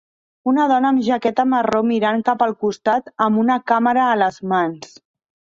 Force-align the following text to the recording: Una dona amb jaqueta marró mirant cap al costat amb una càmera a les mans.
Una 0.51 0.63
dona 0.71 0.89
amb 0.93 1.03
jaqueta 1.07 1.45
marró 1.51 1.83
mirant 1.91 2.25
cap 2.31 2.41
al 2.47 2.57
costat 2.65 3.13
amb 3.27 3.45
una 3.45 3.59
càmera 3.73 4.11
a 4.15 4.19
les 4.23 4.45
mans. 4.55 4.99